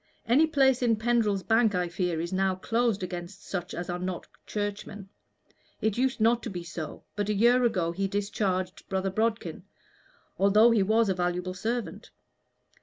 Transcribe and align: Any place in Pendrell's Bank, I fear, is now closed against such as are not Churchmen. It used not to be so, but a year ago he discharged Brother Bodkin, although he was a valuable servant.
Any 0.25 0.47
place 0.47 0.81
in 0.81 0.95
Pendrell's 0.95 1.43
Bank, 1.43 1.75
I 1.75 1.87
fear, 1.87 2.19
is 2.19 2.33
now 2.33 2.55
closed 2.55 3.03
against 3.03 3.45
such 3.45 3.75
as 3.75 3.87
are 3.87 3.99
not 3.99 4.25
Churchmen. 4.47 5.09
It 5.79 5.95
used 5.95 6.19
not 6.19 6.41
to 6.41 6.49
be 6.49 6.63
so, 6.63 7.03
but 7.15 7.29
a 7.29 7.35
year 7.35 7.63
ago 7.63 7.91
he 7.91 8.07
discharged 8.07 8.89
Brother 8.89 9.11
Bodkin, 9.11 9.61
although 10.39 10.71
he 10.71 10.81
was 10.81 11.07
a 11.07 11.13
valuable 11.13 11.53
servant. 11.53 12.09